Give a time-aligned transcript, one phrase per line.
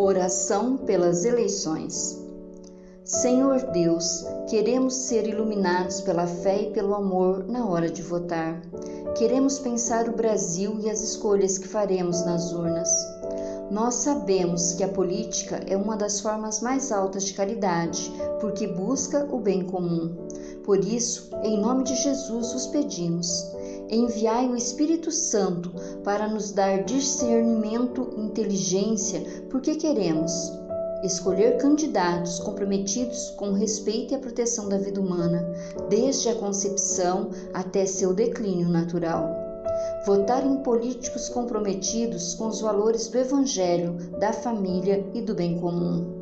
[0.00, 2.16] Oração pelas eleições.
[3.04, 8.62] Senhor Deus, queremos ser iluminados pela fé e pelo amor na hora de votar.
[9.16, 12.88] Queremos pensar o Brasil e as escolhas que faremos nas urnas.
[13.72, 19.26] Nós sabemos que a política é uma das formas mais altas de caridade, porque busca
[19.32, 20.14] o bem comum.
[20.62, 23.44] Por isso, em nome de Jesus, os pedimos
[23.90, 25.70] enviai o Espírito Santo
[26.04, 30.32] para nos dar discernimento inteligência, porque queremos
[31.02, 35.48] escolher candidatos comprometidos com o respeito e a proteção da vida humana,
[35.88, 39.47] desde a concepção até seu declínio natural.
[40.08, 46.16] Votar em políticos comprometidos com os valores do Evangelho, da família e do bem comum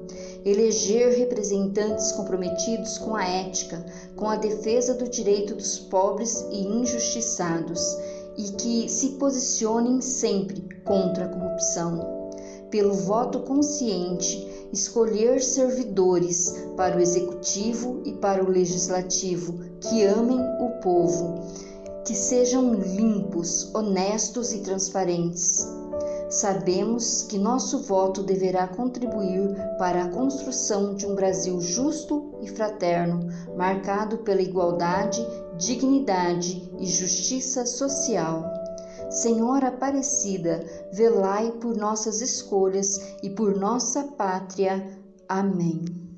[0.44, 3.86] eleger representantes comprometidos com a ética,
[4.16, 7.96] com a defesa do direito dos pobres e injustiçados
[8.36, 12.30] e que se posicionem sempre contra a corrupção.
[12.70, 20.80] Pelo voto consciente, escolher servidores para o executivo e para o legislativo que amem o
[20.80, 21.40] povo,
[22.06, 25.66] que sejam limpos, honestos e transparentes
[26.28, 33.28] Sabemos que nosso voto deverá contribuir para a construção de um Brasil justo e fraterno,
[33.56, 35.24] marcado pela igualdade,
[35.56, 38.44] dignidade e justiça social.
[39.08, 44.98] Senhora Aparecida, velai por nossas escolhas e por nossa pátria.
[45.28, 46.15] Amém.